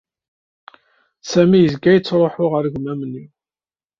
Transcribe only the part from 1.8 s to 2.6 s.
yettṛuḥu